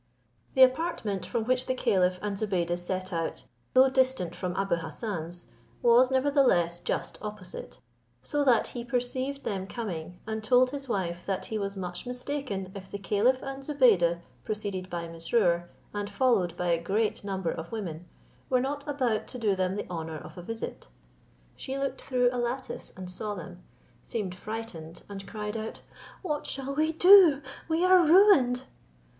The 0.55 0.63
apartment 0.63 1.27
from 1.27 1.43
which 1.43 1.67
the 1.67 1.75
caliph 1.75 2.17
and 2.23 2.35
Zobeide 2.35 2.75
set 2.79 3.13
out, 3.13 3.43
though 3.75 3.87
distant 3.87 4.33
from 4.33 4.55
Abou 4.55 4.77
Hassan's, 4.77 5.45
was 5.83 6.09
nevertheless 6.09 6.79
just 6.79 7.19
opposite, 7.21 7.79
so 8.23 8.43
that 8.43 8.65
he 8.69 8.83
perceived 8.83 9.43
them 9.43 9.67
coming, 9.67 10.17
and 10.25 10.43
told 10.43 10.71
his 10.71 10.89
wife 10.89 11.23
that 11.27 11.45
he 11.45 11.59
was 11.59 11.77
much 11.77 12.07
mistaken 12.07 12.71
if 12.73 12.89
the 12.89 12.97
caliph 12.97 13.43
and 13.43 13.63
Zobeide, 13.63 14.21
preceded 14.43 14.89
by 14.89 15.07
Mesrour, 15.07 15.69
and 15.93 16.09
followed 16.09 16.57
by 16.57 16.69
a 16.69 16.81
great 16.81 17.23
number 17.23 17.51
of 17.51 17.71
women, 17.71 18.07
were 18.49 18.59
not 18.59 18.87
about 18.87 19.27
to 19.27 19.37
do 19.37 19.55
them 19.55 19.75
the 19.75 19.87
honour 19.87 20.17
of 20.17 20.35
a 20.35 20.41
visit. 20.41 20.87
She 21.55 21.77
looked 21.77 22.01
through 22.01 22.29
a 22.31 22.39
lattice 22.39 22.91
and 22.97 23.07
saw 23.07 23.35
them, 23.35 23.61
seemed 24.03 24.33
frightened, 24.33 25.03
and 25.07 25.27
cried 25.27 25.55
out, 25.55 25.81
"What 26.23 26.47
shall 26.47 26.73
we 26.73 26.91
do? 26.91 27.43
we 27.69 27.85
are 27.85 27.99
ruined." 28.03 28.63